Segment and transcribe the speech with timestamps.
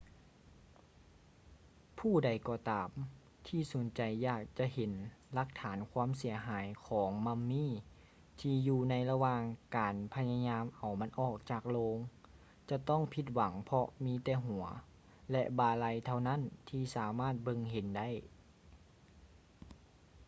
[1.97, 2.89] ຜູ້ໃດກໍຕາມ
[3.47, 4.91] ທີ່ສົນໃຈຢາກຈະເຫັນ
[5.33, 7.71] ຫຼັກຖານຄວາມເສຍຫາຍຂອງມໍາມີ້
[8.39, 9.41] ທີ່ຢູ່ໃນລະຫວ່າງ
[9.77, 11.97] ການພະຍາຍາມເອົາມັນອອກຈາກໂລງ
[12.69, 14.63] ຈະຕ້ອງຜິດຫວັງເພາະມີແຕ່ຫົວ
[15.31, 18.09] ແລະ ບ່າໄຫຼ່ເທົ່ານັ້ນທີ່ສາມາດເບິ່ງເຫັນໄດ້